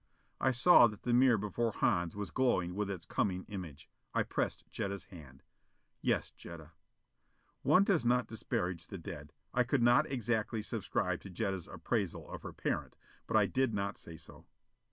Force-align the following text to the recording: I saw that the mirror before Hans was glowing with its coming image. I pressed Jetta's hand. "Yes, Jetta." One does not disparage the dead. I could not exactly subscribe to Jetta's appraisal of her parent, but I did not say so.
I 0.39 0.51
saw 0.51 0.87
that 0.87 1.03
the 1.03 1.13
mirror 1.13 1.37
before 1.37 1.73
Hans 1.73 2.15
was 2.15 2.31
glowing 2.31 2.73
with 2.73 2.89
its 2.89 3.05
coming 3.05 3.45
image. 3.49 3.87
I 4.15 4.23
pressed 4.23 4.63
Jetta's 4.71 5.03
hand. 5.03 5.43
"Yes, 6.01 6.31
Jetta." 6.31 6.71
One 7.61 7.83
does 7.83 8.03
not 8.03 8.25
disparage 8.27 8.87
the 8.87 8.97
dead. 8.97 9.31
I 9.53 9.63
could 9.63 9.83
not 9.83 10.07
exactly 10.09 10.63
subscribe 10.63 11.21
to 11.21 11.29
Jetta's 11.29 11.67
appraisal 11.67 12.27
of 12.31 12.41
her 12.41 12.51
parent, 12.51 12.95
but 13.27 13.37
I 13.37 13.45
did 13.45 13.75
not 13.75 13.99
say 13.99 14.17
so. 14.17 14.47